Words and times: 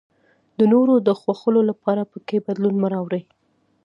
د 0.57 0.59
نورو 0.73 0.95
د 1.07 1.09
خوښولو 1.19 1.61
لپاره 1.69 2.01
پکې 2.11 2.37
بدلون 2.45 2.75
مه 2.81 2.87
راولئ. 2.93 3.23